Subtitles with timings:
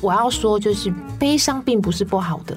[0.00, 2.56] 我要说，就是悲伤并不是不好的。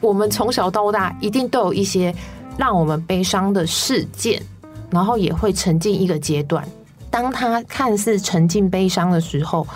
[0.00, 2.14] 我们从小到大一定都有一些
[2.56, 4.42] 让我们悲伤的事件，
[4.90, 6.66] 然后也会沉浸一个阶段。
[7.10, 9.66] 当他看似沉浸悲伤的时候，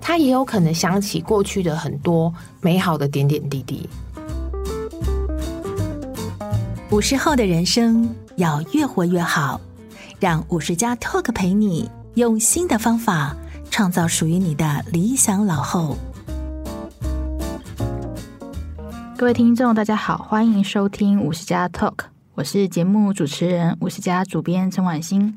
[0.00, 3.88] 他也有可能想起过去的很多美好的点点滴滴。
[6.90, 9.60] 五十后的人生要越活越好，
[10.20, 13.36] 让五十加 Talk 陪你用新的方法
[13.70, 15.96] 创造属于你的理想老后。
[19.18, 21.94] 各位听众，大家好，欢迎收听五十加 Talk，
[22.34, 25.34] 我是节目主持人五十加主编陈婉欣。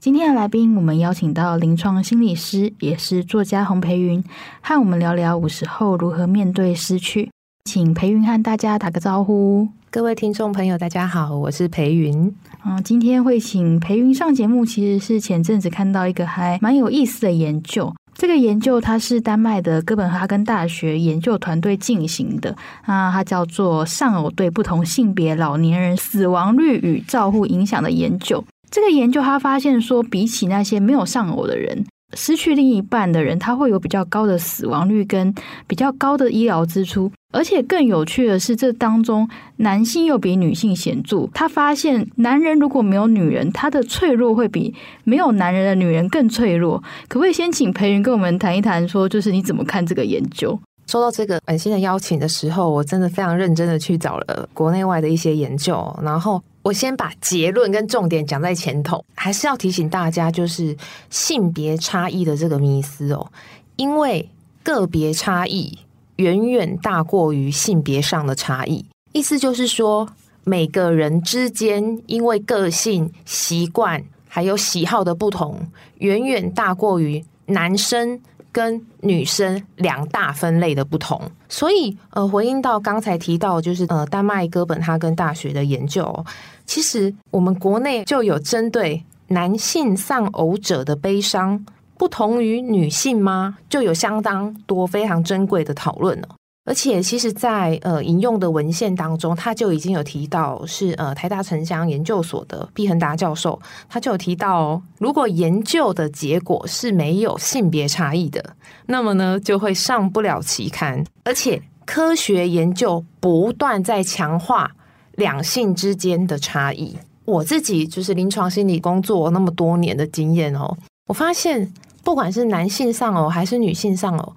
[0.00, 4.22] 今天的来宾，我们邀请到临床心理师，也是作家洪培云，
[4.60, 7.30] 和我们聊聊五十后如何面对失去。
[7.66, 9.68] 请培云和大家打个招呼。
[9.92, 12.34] 各位听众朋友，大家好，我是培云。
[12.64, 17.94] 嗯，今天会请培云上节目，其实是前阵子看到一个还蛮有意思的研究。
[18.20, 22.54] 这个研究它是丹麦的哥本哈根大学研究团队进行的
[22.86, 28.44] 那，它叫做上偶对不同性别老年人死亡率与照护影响的研究。
[28.70, 35.34] 这个研究他发现说，比起那些没有上偶的人，失去另一半的人，他会有比较高的死亡率跟
[35.66, 37.10] 比较高的医疗支出。
[37.32, 41.28] 而且更有趣的是，这当中男性又比女性显著。
[41.32, 46.82] 他发现，男人如果没有女人，他的脆弱会比没有男人的女人更脆弱。
[47.06, 50.58] 可不可以先请裴云跟我们谈一谈，说就是你怎么看这个研究？
[50.90, 60.76] 收到这个本心的邀请的时候，我真的非常认真的去找了国内外的一些研究，然后我先把结论跟重点讲在前头，还是要提醒大家，就是
[61.08, 63.30] 性别差异的这个迷思哦，
[63.76, 64.28] 因为
[64.64, 65.78] 个别差异。
[66.16, 70.06] 远远大过于性别上的差异，意思就是说，
[70.44, 75.58] 每个人之间因为个性、习惯还有喜好的不同，
[75.96, 78.20] 远远大过于男生
[78.52, 81.20] 跟女生两大分类的不同。
[81.48, 86.24] 所以，呃，回应到刚才提到，就是呃，丹麦哥本哈根大学的研究，
[86.66, 91.64] 其实我们国内就有针对男性丧偶者的悲伤。
[91.98, 93.58] 不同于女性吗？
[93.68, 96.28] 就有相当多非常珍贵的讨论了。
[96.70, 108.54] 而且，其实在，呃引用的文献当中，他就已经有提到是，呃台大城乡研究所的毕恒达教授，他就有提到哦，如果研究的结果是没有性别差异的，
[108.86, 111.04] 那么呢就会上不了期刊。
[111.24, 114.70] 而且，科学研究不断在强化
[115.16, 116.96] 两性之间的差异。
[117.24, 121.72] 我自己就是临床心理工作那么多年的经验哦，我发现。
[122.02, 124.32] 不管是男性丧偶还是女性丧偶，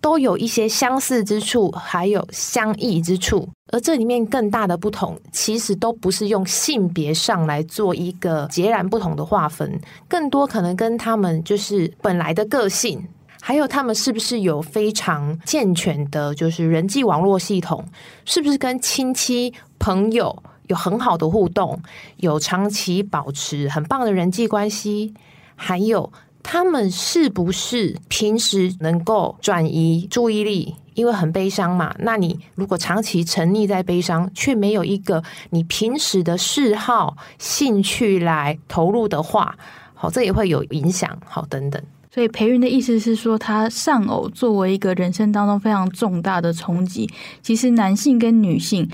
[0.00, 3.48] 都有一些相似之处，还有相异之处。
[3.70, 9.78] 而这里面更大的不同，其实都不是用性别上来做一个截然不同的划分，
[10.08, 13.06] 更多可能跟他们就是本来的个性，
[13.40, 17.84] 还有他们是不是有非常健全的，就是人际网络系统，
[18.24, 21.78] 是不是跟亲戚朋友有很好的互动，
[22.16, 25.12] 有长期保持很棒的人际关系，
[25.56, 26.10] 还有。
[26.50, 30.74] 他们是不是平时能够转移注意力？
[30.94, 31.94] 因为很悲伤嘛。
[31.98, 39.58] 那你如果长期沉溺在悲伤，却没有一个你平时的嗜好、兴趣来投入的话，
[39.92, 41.18] 好，这也会有影响。
[41.26, 41.82] 好，等等。
[42.10, 47.10] 所以培云的意思是说，他丧偶作为一个人生当中非常重大的冲击，
[47.42, 48.88] 其实男性跟女性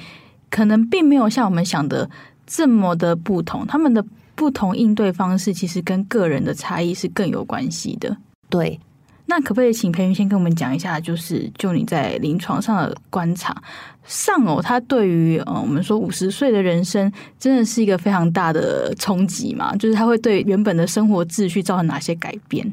[0.50, 2.10] 可能并没有像我们想的
[2.44, 4.04] 这么的不同，他们的。
[4.34, 8.16] 不同应对方式其实跟个人的差异是更有关系的。
[8.48, 8.78] 对，
[9.26, 13.56] 那可不可以请培云先跟我们讲一下，就是就你在临床上的观察，
[14.04, 19.74] 丧偶它对于呃我们说五十岁的人生真的是一个非常大的冲击嘛？
[19.76, 22.72] 就是它会对原本的生活秩序造成哪些改变？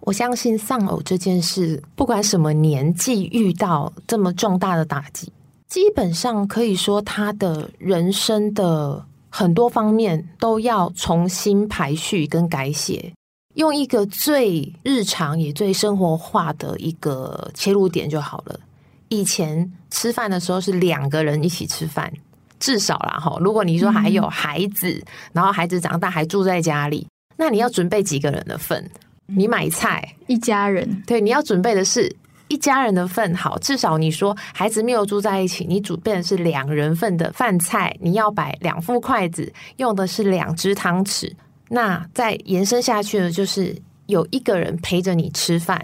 [0.00, 5.30] 我相信丧偶这件事，不管什么年纪遇到这么重大的打击，
[5.68, 9.04] 基本上可以说他的人生的。
[9.30, 13.12] 很多方面都要重新排序跟改写，
[13.54, 18.60] 用一个最日常也最生活化的一个切入点就好了。
[19.08, 22.12] 以前吃饭的时候是两个人一起吃饭，
[22.58, 23.36] 至少啦哈。
[23.40, 25.02] 如果你说还有孩子，
[25.32, 27.06] 然后孩子长大还住在家里，
[27.36, 28.90] 那你要准备几个人的份？
[29.26, 32.14] 你买菜，一家人，对，你要准备的是
[32.50, 33.34] 一家人的份。
[33.34, 41.32] 好，至少你说孩子没有住在一起，你准备的是两人份的饭菜，你要摆两副筷子，用的是两只汤匙。
[41.70, 43.74] 那再延伸下去的就是
[44.06, 45.80] 有一个人陪着你吃饭，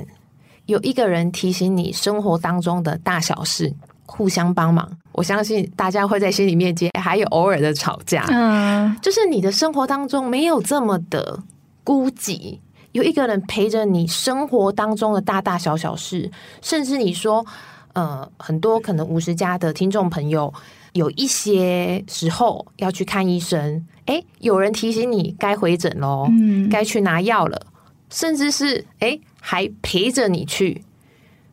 [0.67, 3.73] 有一个人提醒你生活当中的大小事，
[4.05, 4.91] 互相帮忙。
[5.13, 8.27] 我相信大家会在心里面接，还有偶尔的吵架。
[8.29, 11.41] 嗯，就是你的生活当中没有这么的
[11.85, 12.59] 孤寂，
[12.97, 16.31] 有一个人陪着你生活当中的大大小小事，
[16.63, 17.45] 甚至你说，
[17.93, 20.51] 呃，很多可能五十加的听众朋友，
[20.95, 23.87] 有一些时候要去看医生。
[24.07, 27.67] 哎，有人提醒你该回诊喽，嗯，该去拿药了，
[28.09, 30.83] 甚至是哎还陪着你去。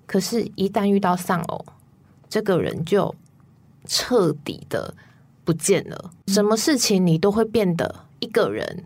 [0.06, 1.66] 可是，一旦遇到丧偶，
[2.30, 3.14] 这个人就
[3.86, 4.94] 彻底的
[5.44, 6.12] 不见了。
[6.28, 8.86] 什么事情你都会变得一个人，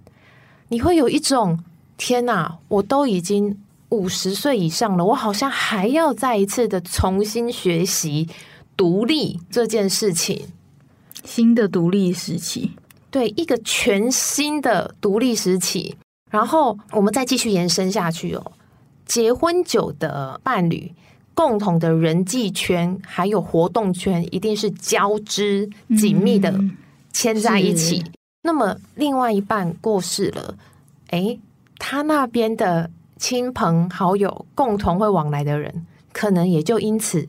[0.69, 1.60] 你会有一种
[1.98, 3.60] 天哪，我都已经
[3.90, 8.30] 五十岁以上了，我好像还要再一次的重新学习
[8.78, 10.48] 独立这件事情，
[11.24, 12.72] 新的独立时期。
[13.10, 15.96] 对，一个全新的独立时期，
[16.30, 18.52] 然后我们再继续延伸下去哦。
[19.06, 20.94] 结婚久的伴侣，
[21.34, 25.68] 共同的人际圈还有活动圈，一定是交织
[25.98, 26.54] 紧密的
[27.14, 28.00] 牵在一起。
[28.00, 28.12] 嗯、
[28.44, 30.58] 那么，另外一半过世了，
[31.12, 31.40] 诶，
[31.79, 37.27] 他那边的亲朋好友，共同会往来的人，可能也就因此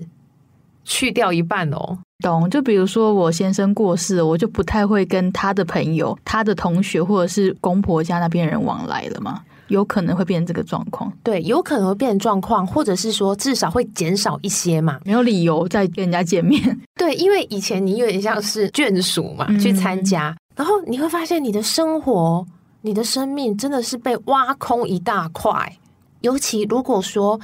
[0.84, 1.98] 去掉一半哦。
[2.20, 11.12] 懂，就比如说我先生过世，我就不太会跟他的朋友、他的同学或者是公婆家那边人往来了嘛，有可能会变成这个状况。
[11.22, 16.76] 对，有可能会变成状况，或者是说至少会减少一些嘛，没有理由再跟人家见面。
[16.98, 22.44] 对，因为以前你有点像是眷属嘛，去参加，嗯、然后你会发现你的生活、
[22.82, 25.78] 你的生命真的是被挖空一大块，
[26.20, 27.40] 尤其如果说。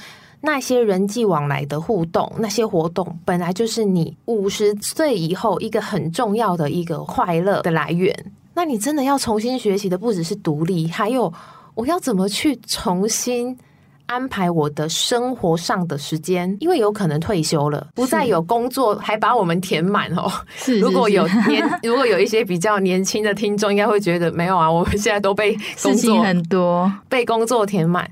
[0.47, 8.15] 那些人际往来的互动，那些活动，本来就是你五十岁以后一个很重要的一个快乐的来源。
[8.53, 11.33] 那你真的要重新学习的，不只是独立，还有
[11.75, 13.59] 我要怎么去重新
[14.07, 20.31] 安排我的生活上的时间，因为有可能退休了，不再有工作，还把我们填满哦。
[20.57, 28.11] 是，如果有年， 如果有一些比较年轻的听众，应该会觉得没有啊，我们现在都被工作很多，被工作填满，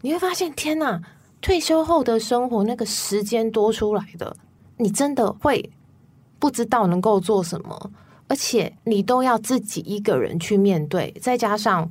[0.00, 1.00] 你会发现，天哪！
[1.42, 4.34] 退休后的生活，那个时间多出来的，
[4.78, 5.70] 你真的会
[6.40, 7.90] 不知道能够做什么，
[8.26, 11.14] 而且你都要自己一个人去面对。
[11.20, 11.88] 再加上，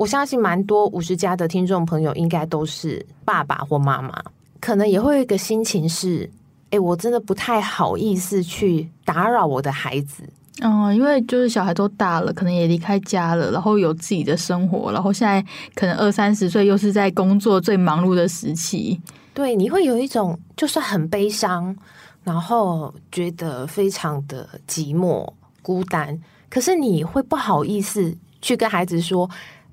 [0.00, 4.10] 我相信蛮多五十加的听众朋友，应该都是爸爸或妈妈，
[4.58, 6.26] 可能也会有一个心情是：
[6.70, 10.24] 哎，我真的不太好意思去打扰我的孩子。
[10.62, 15.44] 嗯，因为就是小孩都大了，可能也离开家了，然后有自己的生活，然后现在
[15.74, 18.98] 可能二三十岁，又是在工作最忙碌的时期，
[19.34, 21.76] 对，你会有一种就是很悲伤，
[22.24, 25.30] 然后觉得非常的寂寞
[25.60, 26.18] 孤单，
[26.48, 29.28] 可是你会不好意思去跟孩子说，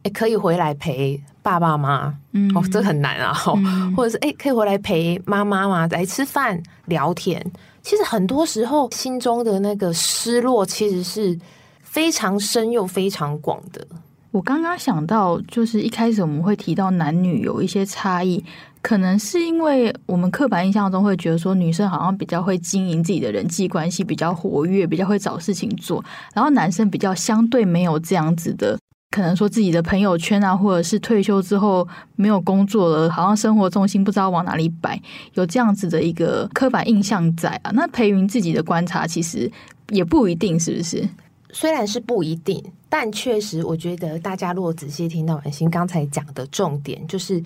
[0.08, 2.14] 哎，可以回来陪爸爸妈？
[2.32, 5.86] 嗯，哦，这很难啊，嗯、或者是哎，可以回来陪妈妈吗？
[5.92, 7.46] 来吃饭聊天。
[7.82, 11.38] 其实很多时候，心中的那个失落，其实是
[11.82, 13.86] 非常深又非常广的。
[14.32, 18.44] 我刚刚想到，就是一开始我们会提到男女有一些差异，
[18.82, 28.78] 可能是因为我们刻板印象中会觉得说，女生好像比较会经营自己的人际关系，比较活跃，比较会找事情做，然后男生比较相对没有这样子的。
[29.10, 35.02] 可能说自己的朋友圈啊，或者是退休之后没有工作了，好像生活重心不知道往哪里摆，
[35.34, 37.72] 有这样子的一个刻板印象在啊。
[37.74, 39.52] 那培云自己的观察，其实
[39.90, 41.08] 也不一定，是不是？
[41.52, 47.42] 虽然是不一定，但确实，我觉得大家如果仔细听到婉心刚才讲的重点，就是。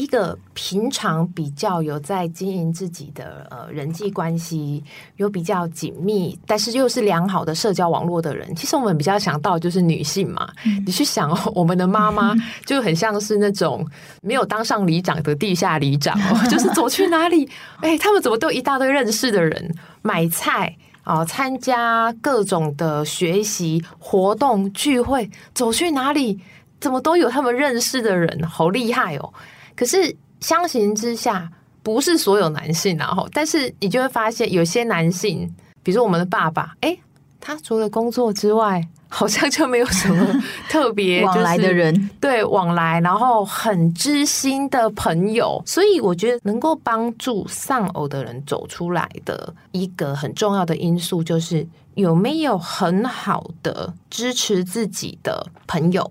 [0.00, 4.82] 一个平常比较有在经营自己的呃人际关系，
[5.16, 10.48] 有比较紧密，但是又是良好的社交网络的人，其实我们比较想到就是女性嘛。
[10.64, 13.86] 嗯、你去想哦，我们的妈妈 就很像是那种
[14.22, 17.46] 没有当上里长的地下里长哦， 就是走去哪里，
[17.82, 26.40] 哎，他们怎么都一大堆认识的人，买菜啊、呃，参加各种的学习活动聚会，走去哪里
[26.80, 29.30] 怎么都有他们认识的人，好厉害哦。
[29.76, 31.50] 可是相形之下，
[31.82, 36.96] 不是所有男性然啊，但是你就会发现，有些男性，比如说我们的爸爸，哎，
[37.40, 45.60] 他除了工作之外，好像就没有什么特别 往来的人，对，往来，然后很知心的朋友。
[45.66, 56.08] 所以我觉得，能够帮助丧偶的人走出来的一个很重要的因素，就是有没有很好的支持自己的朋友。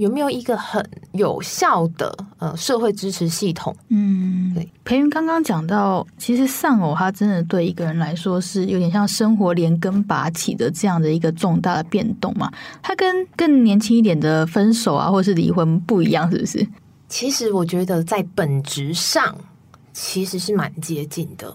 [0.00, 3.76] 有没有一个很有效的，呃社会支持系统。
[3.88, 4.66] 嗯，对。
[4.82, 12.50] 培云刚刚讲到，其实丧偶他真的对一个人来说是有点像生活连根拔起的这样的一个重大的变动嘛。
[12.80, 16.66] 它跟更年轻一点的分手啊，或是离婚不一样，是不是？
[17.06, 19.36] 其实我觉得在本质上
[19.92, 21.54] 其实是蛮接近的。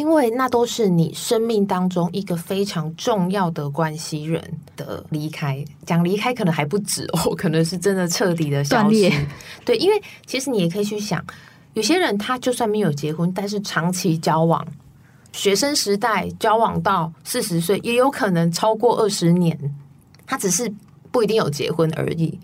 [0.00, 4.42] 因为那都是你生命当中一个非常重要的关系人
[4.74, 9.12] 的离开，讲离开可能还不止哦， 可能是真的彻底的消失。
[9.62, 11.22] 对，因为其实你也可以去想，
[11.74, 14.66] 有些人他就算没有结婚，但是长期交往，
[15.32, 19.54] 学生时代交往到四十岁，也有可能超过二十年，
[20.26, 20.72] 他只是
[21.12, 22.40] 不一定有结婚而已。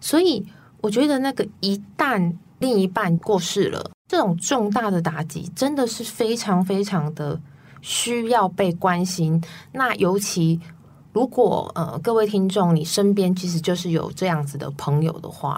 [0.00, 0.44] 所以
[0.80, 3.92] 我觉得那个一旦另一半过世了。
[4.08, 7.40] 这种重大的打击真的是非常非常的
[7.80, 9.42] 需要被关心。
[9.72, 10.60] 那尤其
[11.12, 15.56] 如果呃各位听众，你身边其实就是有这样子的朋友的话，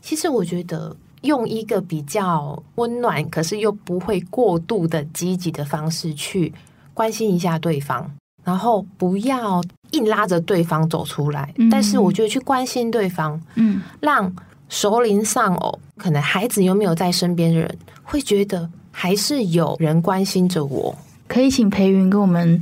[0.00, 6.50] 其实我觉得用一个比较温暖，可是又不会过度的积极的方式去
[6.94, 8.10] 关心一下对方，
[8.44, 11.52] 然后不要硬拉着对方走出来。
[11.58, 14.34] 嗯、但是我觉得去关心对方，嗯，让。
[14.74, 20.92] 熟龄丧偶，可能孩子有没有在身边的人会觉得还是有人关心着我。
[21.28, 22.60] 可以请培云跟我们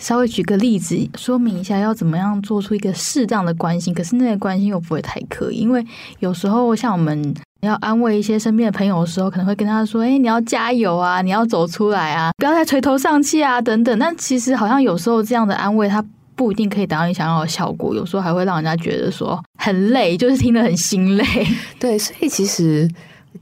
[0.00, 3.92] 稍微举个例子，说明一下要怎么样做出一个适当的关心。
[3.92, 5.84] 可是那个关心又不会太刻意，因为
[6.20, 16.04] 有时候像我们要安慰一些身边的朋友的时候，可能会跟他说：“哎，你要加油啊，你要走出来啊，不要再垂头丧气啊，等等。”但其实好像有时候这样的安慰，他。
[16.40, 21.24] 不一定可以达到你想要的效果，有时候还会让人家觉得说很累，就是听得很心累。
[21.78, 22.90] 对，所以其实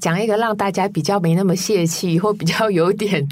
[0.01, 3.25] 讲一个让大家比较没那么泄气，或比较有点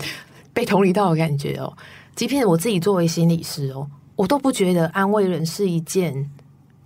[0.55, 1.77] 被同理到的感觉哦。
[2.15, 6.31] 即便我自己作为心理师哦，我都不觉得安慰人是一件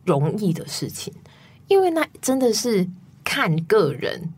[0.07, 1.13] 容易的事情，
[1.69, 2.89] 因为那真的是
[3.23, 4.33] 看个人。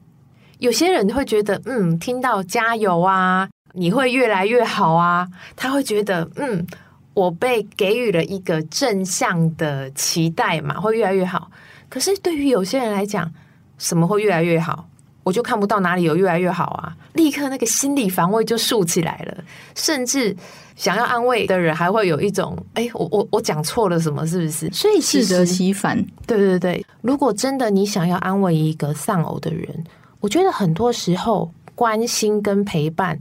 [0.58, 6.66] 有些人会觉得，嗯，听到加油啊，你会越来越好啊，他会觉得，嗯。
[7.14, 11.50] 我被给予了一个正向的期待嘛，会越来越好。
[11.88, 13.30] 可是对于有些人来讲，
[13.78, 14.88] 什么会越来越好？
[15.24, 16.96] 我就看不到哪里有越来越好啊！
[17.12, 19.44] 立刻那个心理防卫就竖起来了，
[19.76, 20.36] 甚至
[20.74, 24.26] 想要安慰的人还会有一种：哎，我我我讲错了什么？
[24.26, 24.68] 是不是？
[24.70, 26.04] 所以适得其反。
[26.26, 29.84] 对对对，如果真的你想要安慰一个丧偶的人，
[30.18, 33.16] 我觉得很多时候关心跟陪伴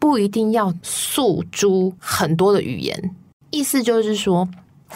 [0.00, 3.14] 不一定要诉诸很多的语言。
[3.56, 4.46] 意思就是说，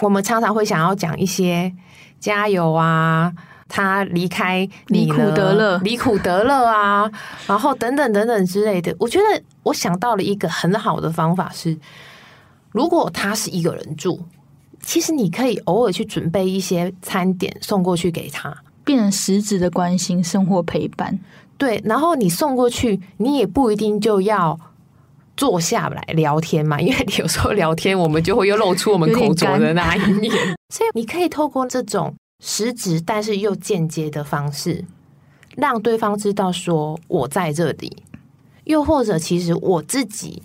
[0.01, 1.73] 我们常常会想要讲一些
[2.19, 3.33] 加油啊，
[3.67, 7.11] 他离开你离苦得乐，离苦得乐啊，
[7.47, 8.95] 然后等等等等之类的。
[8.99, 11.75] 我觉得我想到了一个很好的方法是，
[12.71, 14.21] 如果他是一个人住，
[14.83, 21.19] 其实你可以偶尔去准备一些餐点送过去给他，变成实质的关心、生活陪伴。
[21.57, 24.61] 对，然后你送过去，你也不一定就要。
[25.41, 30.31] 坐下来聊天嘛， 因为有时候聊天，我们就会又露出我们 口拙的那一面。
[30.69, 34.85] 所以你可以透过这种实质但是又间接的方式，
[35.57, 38.03] 让对方知道说我在这里。
[38.65, 40.43] 又或者，其实我自己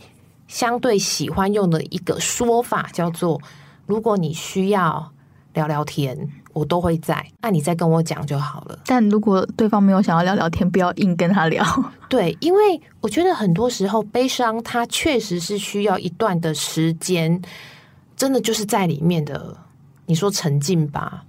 [0.47, 3.41] 相对喜欢用的一个说法叫做：
[3.85, 5.11] 如果你需要
[5.53, 6.29] 聊聊天。
[6.55, 8.79] 我都会在，那你再跟我讲就好了。
[8.85, 11.65] 但如果对方没有想要聊聊天，不要硬跟他聊。
[12.07, 17.41] 对，因为我觉得很多时候悲伤，它确实是需要一段的时间，
[18.15, 19.55] 真的就是在里面的。
[20.05, 21.25] 你说沉浸吧？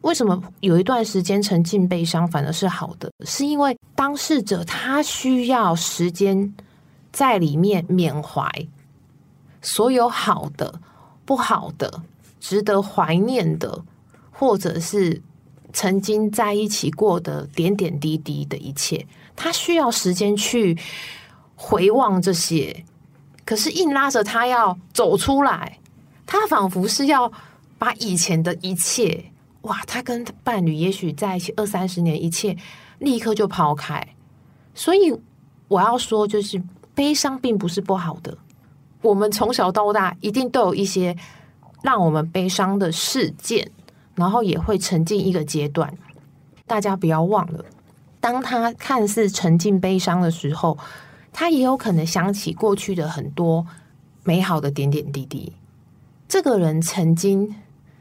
[0.00, 3.10] 为什么有一段时间沉浸悲伤反而是好的？
[3.26, 6.54] 是因为当事者他需要时间
[7.12, 8.48] 在里面缅怀
[9.60, 10.72] 所有好的、
[11.26, 12.00] 不好的、
[12.40, 13.82] 值得怀念的。
[14.36, 15.22] 或者是
[15.72, 20.76] 曾经在一起过的点点滴滴的一切，他需要时间去
[21.54, 22.84] 回望这些。
[23.44, 25.78] 可是硬拉着他要走出来，
[26.26, 27.30] 他仿佛是要
[27.78, 29.24] 把以前的一切，
[29.62, 32.56] 哇，他跟伴侣也许在一起二三十年，一切
[32.98, 34.06] 立刻就抛开。
[34.74, 35.14] 所以
[35.68, 36.60] 我要说，就是
[36.94, 38.36] 悲伤并不是不好的。
[39.02, 41.14] 我们从小到大一定都有一些
[41.82, 43.70] 让我们悲伤的事件。
[44.16, 45.92] 然后也会沉浸一个阶段，
[46.66, 47.64] 大家不要忘了，
[48.20, 50.78] 当他看似沉浸悲伤的时候，
[51.32, 53.66] 他也有可能想起过去的很多
[54.22, 55.52] 美好的点点滴滴。
[56.28, 57.54] 这个人曾经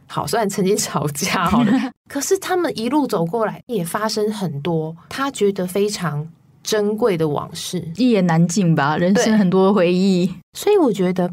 [0.08, 6.28] 好，虽然曾经吵架 好了，可是他们一路走过来，也发生很多他觉得非常
[6.62, 10.32] 珍贵的往事，一言难尽吧，人生很多回忆。
[10.54, 11.32] 所以我觉得，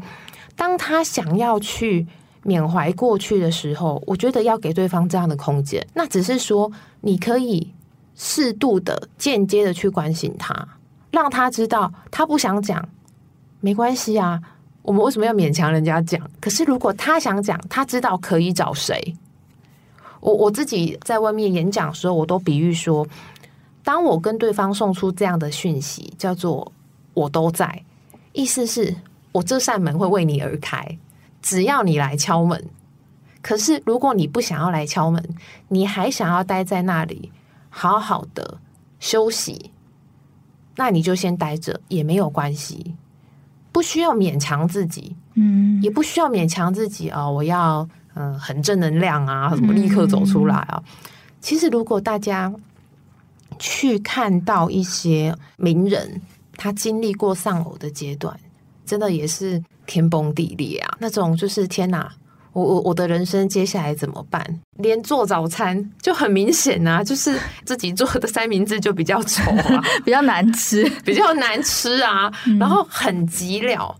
[0.55, 2.07] 当他想要去。
[2.43, 5.85] 缅怀过去的时候，我觉得要给对方这样的空间。
[5.93, 6.71] 那只是说，
[7.01, 7.71] 你可以
[8.15, 10.67] 适度的、间接的去关心他，
[11.11, 12.87] 让他知道他不想讲，
[13.59, 14.41] 没关系啊。
[14.83, 16.19] 我们为什么要勉强人家讲？
[16.39, 19.15] 可是如果他想讲，他知道可以找谁。
[20.19, 23.07] 我我自己在外面演讲的时候，我都比喻说，
[23.83, 26.71] 当我跟对方送出这样的讯息，叫做
[27.13, 27.83] “我都在”，
[28.33, 28.95] 意思是
[29.31, 30.97] 我这扇门会为你而开，
[31.41, 32.69] 只要你来敲门。
[33.41, 35.23] 可是如果你不想要来敲门，
[35.69, 37.31] 你还想要待在那里，
[37.69, 38.59] 好好的
[38.99, 39.71] 休息，
[40.75, 42.95] 那你就先待着也没有关系，
[43.71, 47.87] 不需要勉强自己，嗯，也不需要勉强自己哦，我要。
[48.13, 50.83] 嗯，很正能量啊，什么立刻走出来啊！
[50.85, 50.91] 嗯、
[51.39, 52.53] 其实，如果大家
[53.57, 56.21] 去看到一些名人，
[56.57, 58.37] 他经历过丧偶的阶段，
[58.91, 60.97] 真的也是天崩地裂啊！
[60.99, 62.13] 那种就是天哪，
[62.51, 64.45] 我我我的人生接下来怎么办？
[64.79, 72.29] 连做早餐就很明显啊，就是自己做的三明治就比较丑啊， 比较难吃，比较难吃啊，
[72.59, 73.95] 然后很急了，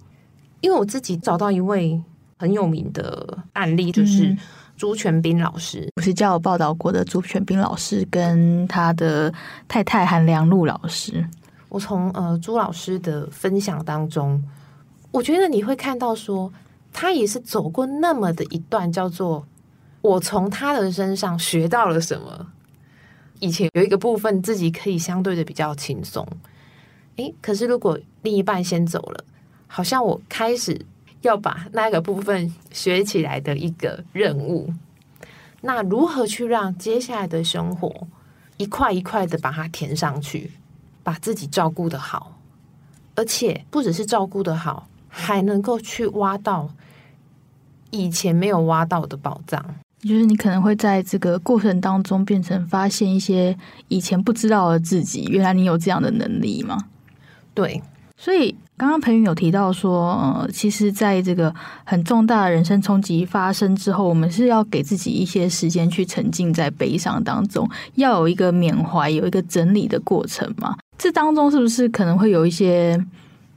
[0.59, 2.01] 因为我自己找到一位。
[2.41, 4.35] 很有名的案例就是
[4.75, 9.31] 朱全斌老师，我是叫我报道过的朱全斌老师跟他的
[9.67, 11.23] 太太韩良露老师。
[11.69, 14.43] 我从呃朱老师的分享当中，
[15.11, 16.51] 我觉得你会看到说，
[16.91, 19.45] 他也是走过那么的一段，叫做
[20.01, 22.47] 我从他的身上学到了什么。
[23.39, 26.27] 以前有一个部分自己可以相对的比较轻松，
[27.17, 29.23] 诶，可是如果另一半先走了，
[29.67, 30.85] 好像我开始。
[31.21, 34.73] 要把那个部分学起来的一个任务，
[35.61, 38.07] 那如何去让接下来的生活
[38.57, 40.49] 一块一块的把它填上去，
[41.03, 42.39] 把自己照顾的好，
[43.13, 46.67] 而且不只是照顾的好，还能够去挖到
[47.91, 49.63] 以前没有挖到的宝藏。
[49.99, 53.55] 就是你可能会在这个过程当中变成发现一些
[53.89, 56.85] 以前不知道的自己，原来你有这样的能力吗？
[57.53, 57.83] 对，
[58.17, 58.55] 所以。
[58.77, 70.75] 刚刚培云有提到说，呃，其实在这个很重大的人生冲击发生之后，我们是要给自己一些时间去沉浸在悲伤当中，要有一个缅怀、有一个整理的过程嘛。
[70.97, 72.99] 这当中是不是可能会有一些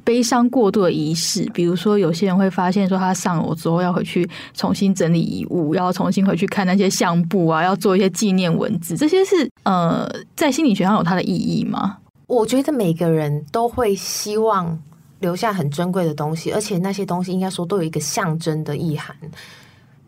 [0.05, 1.45] 悲伤过度的仪式？
[1.55, 11.97] 比如说，有些人会发现说，他丧偶之后要回去重新整理遗物，要重新回去看那些相簿啊，要做一些纪念文字，这些是呃，在心理学上有它的意义吗？
[12.27, 14.79] 我觉得每个人都会希望。
[15.21, 19.17] 留下很珍贵的东西，而且那些东西应该说都有一个象征的意涵。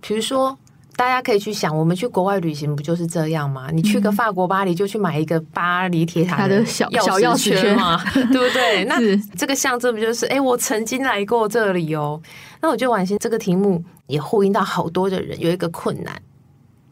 [0.03, 0.55] 比如说，
[0.97, 3.69] 大家可以去想，我们去国外旅行不就是这样吗？
[3.71, 8.85] 你去个法国巴黎，就去买一个巴黎铁塔的小小钥匙圈嘛， 对不对？
[8.89, 8.99] 那
[9.37, 12.21] 这个象征不就是，哎，我曾经来过这里哦。
[12.61, 16.21] 那我觉得婉欣这个题目也呼应到好多的人有一个困难，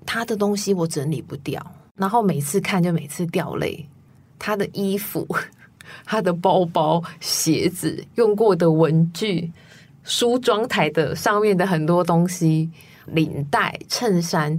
[0.05, 1.65] 他的东西我整理不掉，
[1.97, 3.89] 然后每次看就每次掉泪，
[4.39, 5.27] 他的衣服。
[6.07, 9.53] 他的包包、鞋子、用过的文具、
[10.03, 12.71] 梳妆台的上面的很多东西、
[13.07, 14.59] 领带、衬衫，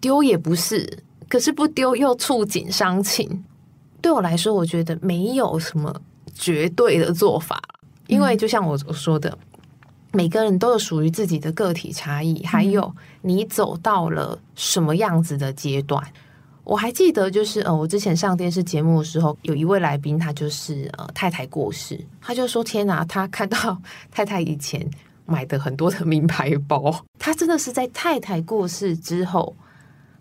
[0.00, 3.44] 丢也不是，可是不丢又触景伤情。
[4.00, 5.94] 对我来说，我觉得没有什么
[6.34, 7.60] 绝对的做法，
[8.06, 9.36] 因为就像我说的，
[10.12, 16.02] 每个人都有属于自己的个体差异，还有你走到了什么样子的阶段。
[16.64, 23.76] 我还记得，就是呃，我之前上电视节目的时候，有一位来宾，他就是呃太太过世，他就说：“天哪，他看到
[24.10, 24.88] 太太以前
[25.30, 29.54] 买的很多的名牌包，他真的是在太太过世之后，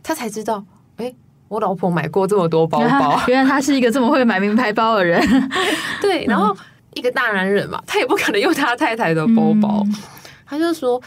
[0.03, 0.63] 他才知道，
[0.97, 1.13] 哎，
[1.47, 5.21] 我老婆买过这么多包包， 原来他是一个这么会买名牌包的人。
[5.99, 6.55] 对，然后
[6.93, 9.95] 一个大男人嘛，他也不可能用他太太的包包，嗯、
[10.45, 11.01] 他就说，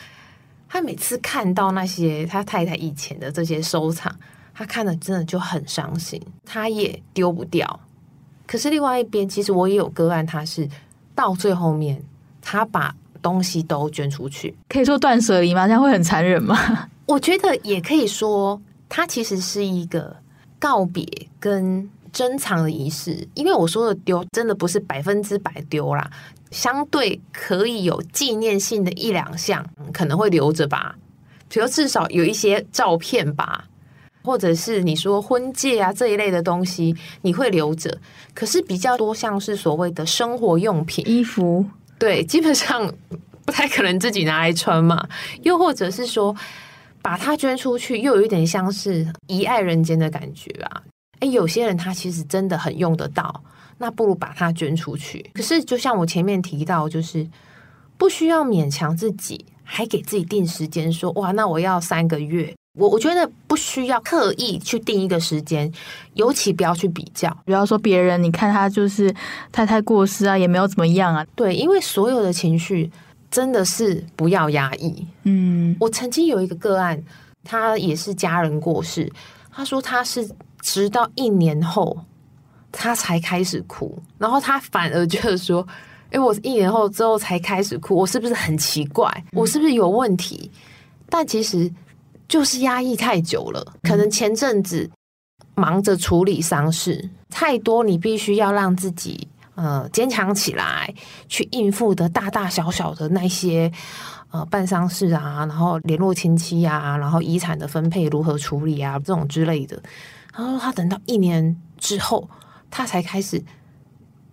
[0.69, 4.15] 他每次看到那些他太太以前的这些收藏。”
[4.55, 7.81] 他看了真的就很伤心，他也丢不掉。
[8.47, 10.69] 可是另外一边，其实我也有个案，他是
[11.15, 12.05] 到最后面，
[12.43, 15.67] 他把东西都捐出去，可以说断舍离吗？
[15.67, 16.57] 这样会很残忍吗？
[17.07, 20.15] 我觉得也可以说，它其实是一个
[20.59, 21.07] 告别
[21.39, 23.27] 跟珍藏的仪式。
[23.35, 26.11] 因为我说的丢，真的不是百分之百丢啦，
[26.51, 30.97] 相对可以有纪念性的一两项可能会留着吧，
[31.49, 33.69] 比如至少有一些照片吧。
[34.25, 37.99] 或者是你说婚戒啊这一类的东西，你会留着，
[38.33, 41.67] 可是比较多像是所谓的生活用品、衣服，
[41.99, 42.93] 对，基本上
[43.45, 45.07] 不太可能自己拿来穿嘛。
[45.43, 46.35] 又或者是说
[47.01, 50.83] 把它捐出去，又有一点像是遗爱人间的感觉啊。
[51.21, 53.45] 诶，有些人他其实真的很用得到，
[53.79, 55.31] 那不如把它捐出去。
[55.35, 57.29] 可是就像我前面提到，就是
[57.97, 62.53] 不需要勉强自己，还给自己定时间说哇，那我要三个月。
[62.79, 65.71] 我我觉得不需要刻意去定一个时间，
[66.15, 67.31] 尤其不要去比较。
[67.45, 69.15] 不要说别人，你看他就是
[69.51, 71.27] 太太过世啊，也没有怎么样啊。
[71.35, 72.91] 对，因为所有的情绪
[73.31, 75.07] 真的是不要压抑。
[75.25, 76.99] 嗯，我曾经有一个个案，
[77.45, 79.13] 他也是家人过世，
[79.51, 80.27] 他说他是
[80.63, 81.95] 直到一年后
[82.71, 85.67] 他才开始哭，然后他反而就是说，
[86.11, 89.25] 哎，我一年后之后才开始哭，我是不是很奇怪？
[89.33, 90.51] 我是不是有问题？
[91.11, 91.71] 但其实。
[92.33, 94.91] 就是压抑太久了，可能前阵子
[95.55, 100.95] 忙着处理丧事太多，你必须要让自己呃坚强起来，
[101.29, 103.71] 去应付的大大小小的那些
[104.31, 109.79] 呃办丧事啊，然后联络亲戚啊，然后遗产的分配如何处理啊，这种之类的。
[110.35, 112.27] 然后他等到一年之后，
[112.71, 113.45] 他才开始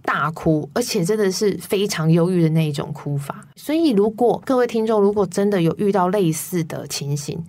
[0.04, 3.44] 大哭，而且真的是非常忧郁的那一种哭法。
[3.58, 7.44] 所以，如果各位听众如果真的有遇到类似的情形，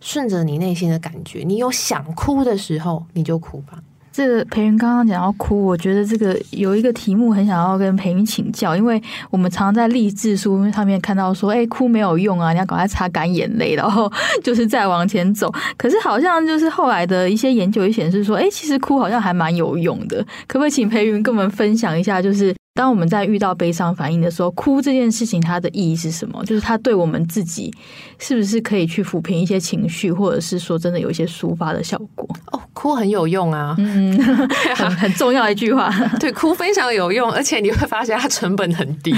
[0.00, 3.78] 顺着你内心的感觉，你有想哭的时候，你就哭吧。
[4.10, 14.10] 这个培云刚刚讲到哭，我觉得这个有一个题目很想要跟培云请教，因为我们常常在励志书上面看到说，哎，哭没有用啊，你要赶快擦干眼泪，然后
[14.42, 15.52] 就是再往前走。
[15.76, 20.26] 可是好像就是后来的一些研究也显示说，哎，其实哭好像还蛮有用的。
[20.48, 22.52] 可不可以请培云跟我们分享一下，就是？
[22.78, 26.44] 当我们在遇到悲伤反应的时候，哭这件事情它的意义是什么？
[26.44, 27.74] 就是它对我们自己
[28.20, 32.24] 是不是可以去抚平一些情绪，或者是说真的有一些抒发的效果？
[32.52, 34.16] 哦，哭很有用啊，嗯，
[34.76, 35.92] 很 很重要的一句话。
[36.20, 39.12] 对，哭非常有用，而且你会发现它成本很低，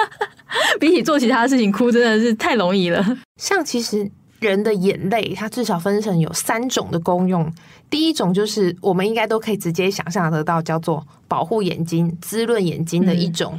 [0.80, 3.18] 比起做其他事情，哭真的是太容易了。
[3.36, 4.10] 像其实。
[4.48, 7.52] 人的眼泪，它至少分成有三种的功用。
[7.88, 13.58] 第一种就是我们应该都可以直接想象得到，叫做保护眼睛、滋润眼睛的一种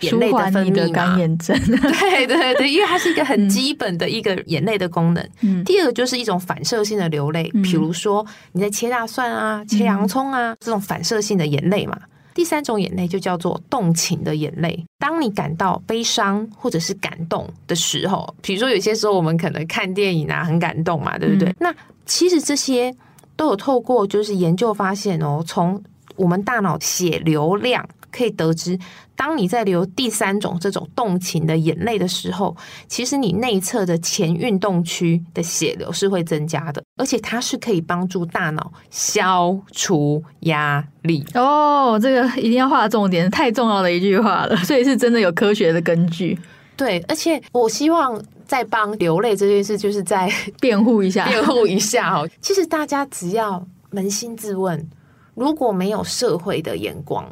[0.00, 0.92] 眼泪的分泌嘛。
[0.92, 5.28] 干眼症，对对对，因为它是一个很基本的一个眼泪的功能。
[5.42, 5.64] 嗯。
[5.64, 11.98] 第二个就是一种反射性的流泪，比如说你在切大蒜啊、切洋葱啊，这种反射性的眼泪嘛。
[12.34, 14.84] 第三种眼泪就叫做动情的眼泪。
[14.98, 21.48] 当你感到悲伤或者是感动的时候，比如说有些时候我们可能看电影啊，很感动嘛，对不对？
[21.48, 21.56] 嗯。
[21.60, 22.94] 那其实这些
[23.36, 25.82] 都有透过就是研究发现哦，从
[26.16, 27.88] 我们大脑血流量。
[28.14, 28.78] 可以得知，
[29.16, 41.24] 当你在流第三种这种动情的眼泪的时候，其实你内侧的前运动区的血流是会增加的，而且它是可以帮助大脑消除压力。
[41.34, 46.38] 哦，这个一定要画重点，太重要的一句话了， 所以是真的有科学的根据。
[46.76, 52.28] 对，而且我希望在帮流泪这件事，就是在 辩护一下， 辩护一下哦。
[52.40, 54.88] 其实大家只要扪心自问，
[55.34, 57.24] 如果没有社会的眼光，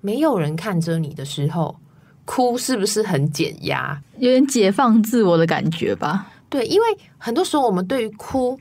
[0.00, 1.76] 没有人看着你的时候，
[2.24, 4.00] 哭是不是很减压？
[4.18, 6.26] 有点解放自我的感觉吧？
[6.48, 6.86] 对，因为
[7.18, 8.58] 很多时候我们对于哭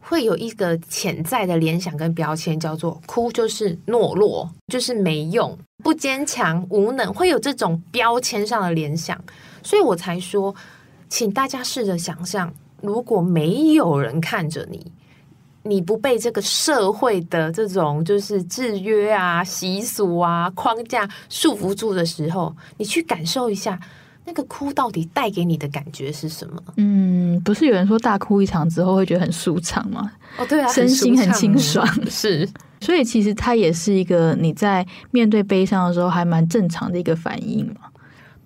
[0.00, 9.18] 会有一个潜在的联想跟标签，叫做哭就是懦弱，就是没用、不坚强、无能，会有这种标签上的联想。
[9.62, 10.54] 所以我才说，
[11.08, 14.92] 请大家试着想象，如果没有人看着你。
[15.62, 23.78] 你不被这个社会的这种就是制约啊、习俗啊、框架束缚住的时候，你去感受一下
[24.24, 26.62] 那个哭到底带给你的感觉是什么？
[26.76, 30.10] 嗯，不是有人说大哭一场之后会觉得很舒畅吗？
[30.38, 31.86] 哦，对啊，身心很清爽。
[32.08, 32.48] 是，
[32.80, 37.88] 所以其实它也是一个你在面对悲伤的时候还蛮正常的一个反应嘛。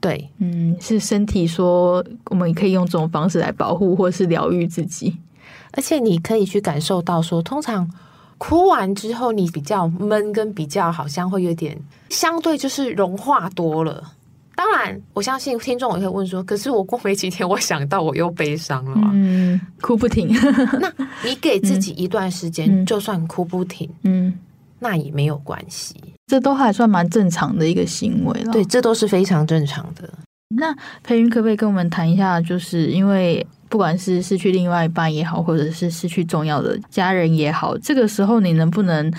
[0.01, 5.17] 对，嗯，是身体说我们可以用这种方式来保护或是疗愈自己。
[5.77, 7.89] 而且你可以去感受到说，通常
[8.39, 11.77] 哭完之后，你比较闷，跟比较好像会有点
[12.11, 14.13] 相对就是融化多了。
[14.57, 20.29] 当然，我相信听众也会问说，可是我过没几天，我想到我又悲伤了嘛，嗯，哭不停。
[20.81, 20.93] 那
[21.25, 24.33] 你给自己一段时间，嗯，就算哭不停，嗯，
[24.79, 25.97] 那也没有关系，
[26.29, 28.53] 这都还算蛮正常的一个行为了。
[28.53, 30.09] 对，这都是非常正常的。
[30.57, 33.45] 那培云可不可以跟我们谈一下，就是因为。
[33.75, 39.13] 不管是失去另外一半也好，或者是失去重要的家人也好，这个时候你能不能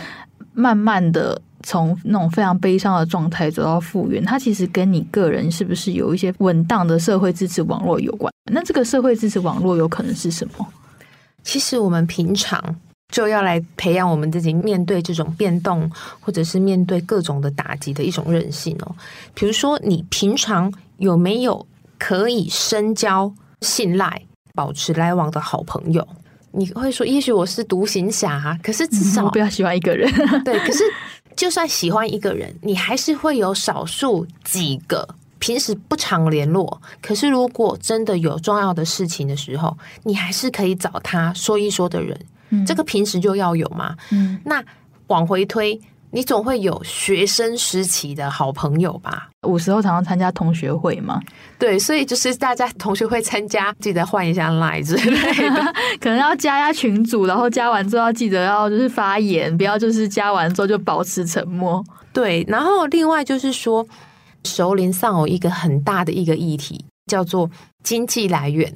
[0.54, 4.24] 慢慢的从那种非常悲伤的状态走到复原？
[4.24, 8.32] 它其实跟你个人是不是有一些稳当的社会支持网络有关？
[8.50, 10.66] 那这个社会支持网络有可能是什么？
[11.44, 12.64] 其实我们平常
[13.10, 15.92] 就要来培养我们自己面对这种变动，
[16.22, 18.96] 或者是面对各种的打击的一种韧性哦。
[19.34, 21.68] 比如说，你平常有没有
[22.00, 24.22] 可以深交、信赖？
[24.56, 26.08] 保持来往的好朋友，
[26.52, 30.10] 你会说，也许我是独行侠，可是至少、 不要喜欢一个人。
[30.44, 30.84] 对，可是
[31.36, 42.20] 就算喜欢一个人，你还是会有少数几个平时不常联络，可是如果真的有重要的事情的时候，你还是可以找他说一说的人。
[42.50, 43.96] 嗯，这个平时就要有嘛。
[44.12, 44.64] 嗯，那
[45.08, 45.80] 往回推。
[46.16, 49.28] 你总会有学生时期的好朋友吧？
[49.46, 51.20] 五时候常常参加同学会嘛？
[51.60, 61.84] 对，所以就是大家同学会参加，记得换一下 line 之类的， 可能要加下群组，然后加完之后要记得要就是发言，不要就是加完之后就保持沉默。
[62.14, 63.86] 对，然后另外就是说，
[64.46, 67.52] 熟龄丧偶一个很大的一个议题叫做
[67.84, 68.74] 经济来源。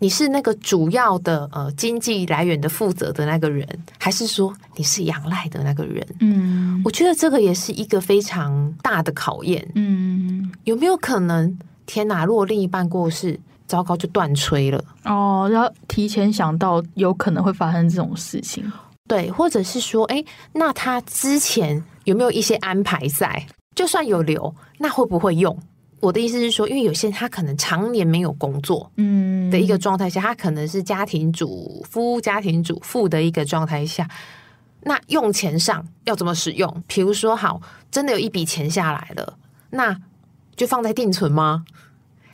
[0.00, 3.64] 你是那个主要的呃经济来源的负责的那个人，
[3.98, 6.04] 还是说你是仰赖的那个人？
[6.20, 9.64] 嗯，我觉得这个也是一个非常大的考验。
[9.74, 11.56] 嗯，有没有可能？
[11.84, 12.24] 天哪！
[12.24, 14.82] 如果另一半过世，糟糕，就断炊了。
[15.04, 18.64] 哦，要提前想到有可能会发生这种事情。
[19.08, 23.44] 对，或者是说，哎，那他之前有没有一些安排在？
[23.74, 25.56] 就算有留，那会不会用？
[26.00, 34.08] 我的意思是说，因为有些人他可能常年没有工作，嗯，的一个状态下，他可能是家庭主夫、家庭主妇的一个状态下，
[34.82, 36.82] 那用钱上要怎么使用？
[36.86, 37.60] 比如说，好，
[37.90, 39.36] 真的有一笔钱下来了，
[39.68, 39.94] 那
[40.56, 41.64] 就放在定存吗？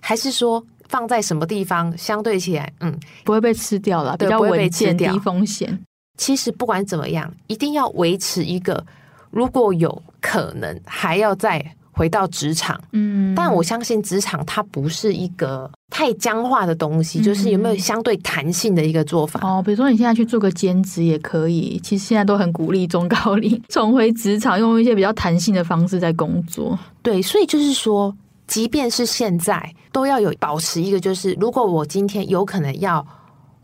[0.00, 1.96] 还是说放在什么地方？
[1.98, 5.76] 相对起来，嗯，不会被吃掉了，比较稳健、低风险。
[6.16, 8.87] 其实不管怎么样，一定要维持一个，
[9.31, 11.74] 如果有可能，还要再。
[11.97, 19.63] 回到职场，嗯，但我相信职场它不是一个太僵化的东西，嗯，就是有没有相对弹性的一个做法哦？
[19.65, 26.79] 比如说你现在去做个兼职也可以，其实现在都很鼓励中高龄 重回职场，用一些比较弹性的方式在工作。
[27.01, 28.15] 对，所以就是说，
[28.47, 33.05] 即便是现在，都要有保持一个，就是如果我今天有可能要。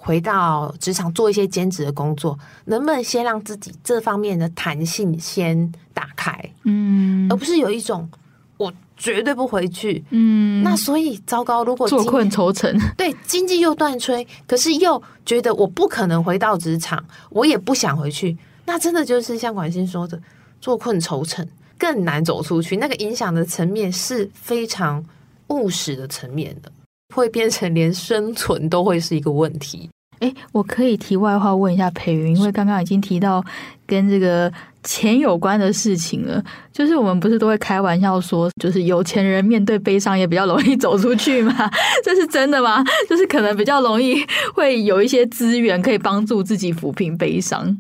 [0.05, 6.37] 回到职场做一些兼职的工作，能不能先让自己这方面的弹性先打开？
[6.65, 8.09] 嗯，而不是有一种
[8.63, 10.05] 我绝对不回去。
[10.11, 20.21] 嗯，那所以糟糕，如果坐困愁城， 对经济又断炊，可是又觉得我不可能回到职场，我也不想回去，那真的就是像管心说的，
[20.61, 21.47] 坐困愁城，
[21.77, 22.77] 更难走出去。
[22.77, 25.05] 那个影响的层面是非常
[25.49, 26.71] 务实的层面的。
[27.15, 29.91] 会变成连生存都会是一个问题。
[30.23, 33.45] 哎，我可以题外话问一下培云，因为刚刚已经提到
[33.85, 34.51] 跟这个
[34.85, 36.41] 钱有关的事情了。
[36.73, 41.69] 就是我们不是都会开玩笑说，就是有钱人面对悲伤也比较容易走出去吗？
[42.05, 42.85] 这是真的吗？
[43.11, 47.77] 就是可能比较容易会有一些资源可以帮助自己抚平悲伤。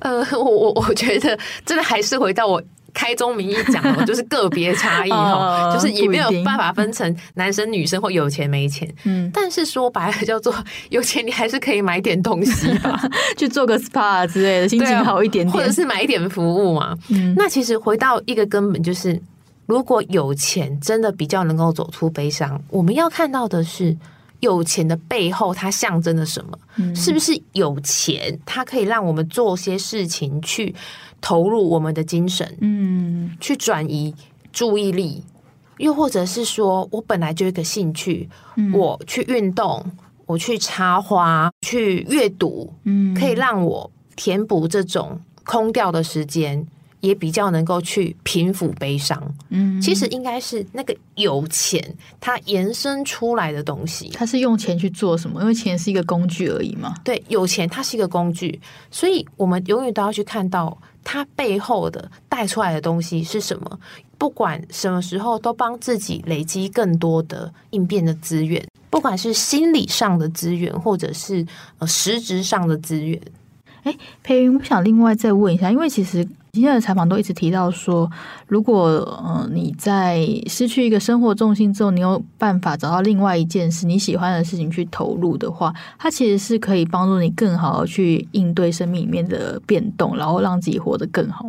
[0.00, 2.60] 呃，我我我觉得真的还是回到我。
[2.92, 8.88] 开宗明义讲， 就是个别差异哈，就是也没有办法分成男生女生或有钱没钱。
[9.04, 10.54] 嗯，但是说白了叫做
[10.90, 13.00] 有钱，你还是可以买点东西吧，
[13.36, 16.96] 去做个 SPA 之类的，心情好一点点，或者是买一点服务嘛。
[17.08, 19.20] 嗯，那其实回到一个根本，就是
[19.66, 23.96] 如果有钱真的比较能够走出悲伤，我们要看到的是
[24.40, 26.58] 有钱的背后它象征了什么？
[26.76, 30.74] 嗯，是不是有钱它可以让我们做些事情去？
[31.22, 34.14] 投入我们的精神，嗯，去转移
[34.54, 35.22] 注意力，
[35.76, 38.26] 又或者是说我本来就有一个兴趣，
[38.56, 39.84] 嗯，我去运动，
[40.24, 46.66] 我去插花，去阅读，嗯，可以让我填补这种空掉的时间。
[47.00, 51.82] 也比较能够去平抚悲伤，嗯，其实应该是那个有钱，
[52.20, 55.40] 它延伸出来的东西，它是用钱去做什么？
[55.40, 56.94] 因为钱是一个工具而已嘛。
[57.02, 58.60] 对，有钱它是一个工具，
[58.90, 63.80] 所以我们永远都要去看到它背后的带出来的东西是什么。
[64.18, 71.46] 不管什么时候，都帮自己累积更多的应变的资源，不管是心理上的资源，或者是
[71.78, 73.18] 呃实质上的资源。
[73.84, 76.28] 哎，培云，我想另外再问一下，因为其实。
[76.52, 78.10] 今天的采访都一直提到说，
[78.48, 78.88] 如果
[79.24, 91.46] 嗯你在失去一个生活重心之后，你有办法找到另外一件事你喜欢的事情去投入的话，它其实是可以帮助你更好的去应对生命里面的变动，然后让自己活得更好。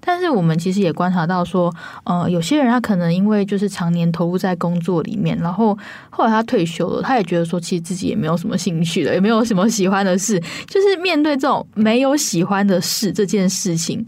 [0.00, 5.76] 但是我们其实也观察到说，呃，有些人他可能因为就是常年投入在工作里面，然后
[6.10, 10.40] 后来他退休了，他也觉得说，其实自己也没有什么兴趣了，也没有什么喜欢的事。
[10.66, 14.04] 就是面对这种没有喜欢的事这件事情，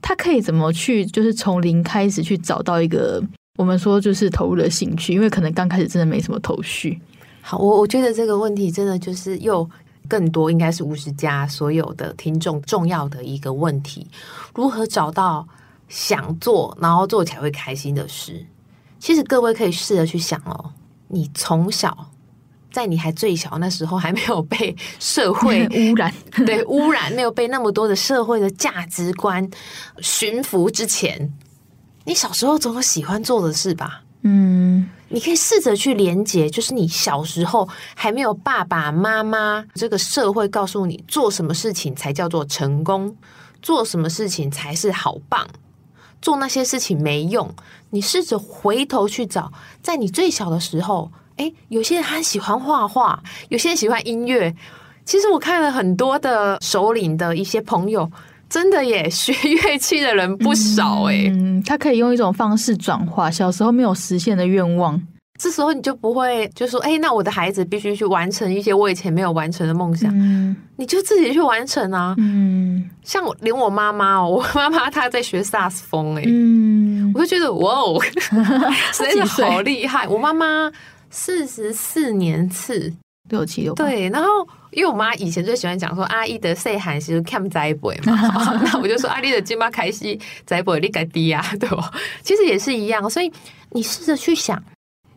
[0.00, 3.22] 他可以怎么去，就是从零开始去找到一个
[3.56, 5.12] 我们说就是投入的兴趣？
[5.12, 7.00] 因为可能刚开始真的没什么头绪。
[7.40, 9.68] 好，我我觉得这个问题真的就是又。
[10.10, 14.08] 更多应该是五十家所有的听众重要的一个问题：
[14.52, 15.46] 如何找到
[15.88, 18.44] 想做，然后做起来会开心的事？
[18.98, 20.72] 其实各位可以试着去想哦，
[21.06, 22.10] 你从小
[22.72, 26.12] 在你还最小那时候，还没有被社会 污染，
[26.44, 29.48] 对污染，没有被那么多的社会的价值观
[30.00, 31.32] 驯服之前，
[32.04, 34.02] 你小时候总有喜欢做的事吧？
[34.22, 43.16] 嗯，你可以试着去连接，就是你小时候还没有爸爸妈妈，这个社会告诉你做什么事情才叫做成功，
[43.62, 45.46] 做什么事情才是好棒，
[46.20, 47.50] 做那些事情没用。
[47.88, 49.50] 你试着回头去找，
[49.82, 54.54] 在你最小的时候，诶，有些人很喜欢画画，有些人喜欢音乐。
[55.06, 58.08] 其实我看了很多的首领的一些朋友，
[58.50, 61.30] 真的耶，学乐器的人不少哎。
[61.32, 65.00] 嗯，他可以用一种方式转化小时候没有实现的愿望。
[65.38, 70.10] 这时候你就不会就说，哎，那我的孩子必须去完成一些我以前没有完成的梦想。
[70.14, 72.14] 嗯，你就自己去完成啊。
[72.18, 76.24] 嗯，像我连我妈妈哦，我妈妈她在学萨斯风哎。
[76.26, 77.98] 嗯，我就觉得哇哦，
[78.92, 80.06] 真的好厉害。
[80.08, 80.70] 我妈妈
[81.08, 82.92] 四十四年次。
[83.30, 84.28] 六七六对，然后
[84.72, 88.12] 因为我妈以前最喜欢讲说阿姨的岁寒其实看栽培嘛，
[88.64, 91.90] 那我就说阿姨的金妈开西栽培你该低啊，对吧？
[92.22, 93.32] 其实也是一样，所以
[93.70, 94.62] 你试着去想，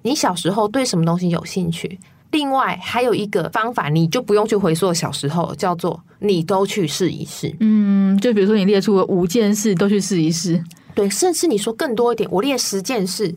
[0.03, 1.99] 你小时候对什么东西有兴趣？
[2.31, 7.55] 另外还有一个方法，你就不用去回溯小时候，叫做你都去试一试。
[7.59, 10.63] 嗯，就比如说你列出了五件事，都去试一试。
[10.95, 13.35] 对，甚至你说更多一点，我列十件事，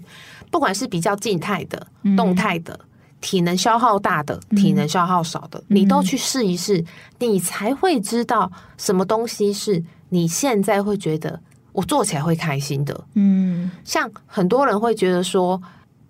[0.50, 1.86] 不管是比较静态的、
[2.16, 2.72] 动态的。
[2.72, 2.86] 嗯
[3.26, 6.84] 体能消耗大的，体能消耗少的，嗯、你都去试一试，
[7.18, 11.40] 你才会知道什么东西是你现在会觉得
[11.72, 13.04] 我做起来会开心的。
[13.14, 15.60] 嗯，像很多人会觉得说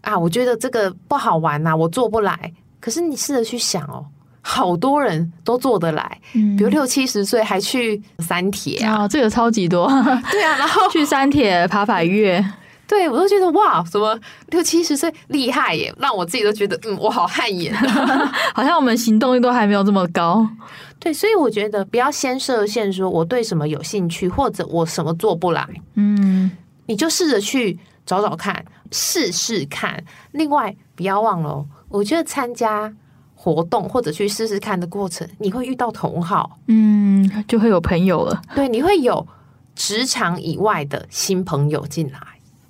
[0.03, 2.53] 啊，我觉得这个不好玩呐、啊，我做不来。
[2.81, 4.05] 可是你试着去想哦，
[4.43, 9.89] 好多人都做得来，嗯、比如六七十岁还去三铁啊，哦、这个超级多。
[10.31, 12.45] 对啊，然后 去三铁爬百岳。
[12.89, 14.19] 对，我都觉得哇，什么
[14.51, 17.75] 六七十岁厉害耶，让我自己都觉得嗯，我好汗颜，
[18.55, 20.49] 好像我们行动力都还没有这么高。
[20.99, 26.51] 对，所以我觉得不要先设限，说我对什么有兴趣，或者我什么做不来，嗯，
[26.87, 30.03] 你就试着去找找看，试试看。
[30.33, 32.93] 另外，不要忘了，我觉得参加
[33.35, 38.41] 活动或者去试试看的过程，你会遇到同好，嗯，就会有朋友了。
[38.55, 39.27] 对，你会有
[39.75, 42.21] 职场以外的新朋友进来。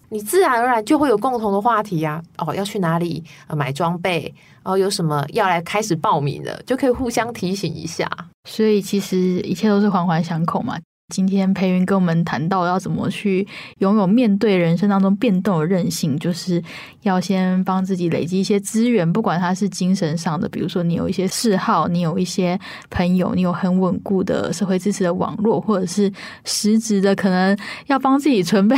[0.08, 8.08] 你自然而然就会有共同的话题呀、哦，要去哪里买装备，哦，有什么要来开始报名的，就可以互相提醒一下。
[8.48, 10.78] 所以其实一切都是环环相扣嘛。
[11.14, 13.46] 今天培云跟我们谈到要怎么去
[13.78, 16.60] 拥有面对人生当中变动的韧性，就是
[17.02, 22.58] 要先帮自己累积一些资源，不管它是精神上的，比如说你有一些嗜好，你有一些
[22.90, 26.12] 朋友，你有很稳固的社会支持的网络，或者是
[26.44, 28.76] 实质的可能要帮自己准备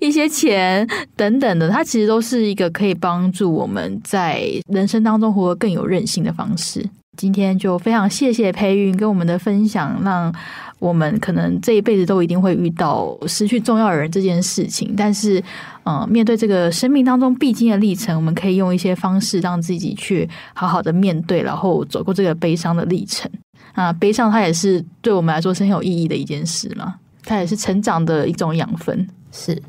[0.00, 6.88] 一些钱等等的，它其实都是一个可以帮助我们在人生当中活得更有韧性的方式。
[7.16, 10.34] 今天就非常谢谢培云跟我们的分享，让
[10.78, 15.42] 我们可能这一辈子都一定会遇到失去重要的人这件事情，但是，
[15.84, 23.30] 嗯、面对这个生命当中必经的历程，我们可以用一些方式让自己去好好的面对，然后走过这个悲伤的历程。
[23.74, 26.94] 啊，悲伤它也是对我们来说是很有意义的一件事嘛，
[27.24, 29.62] 它也是成长的一种养分，是。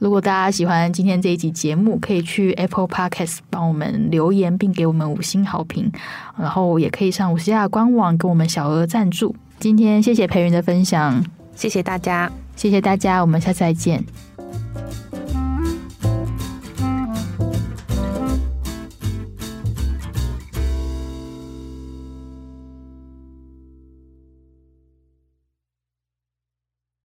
[0.00, 5.90] 如果大家喜欢今天这一集节目，可以去 Apple Podcast 帮我们留言，并给我们五星好评。
[6.38, 9.34] 然后也可以上五十亚官网给我们小额赞助。
[9.58, 11.24] 今天谢谢培云的分享，
[11.56, 14.04] 谢谢大家，谢谢大家，我们下次再见。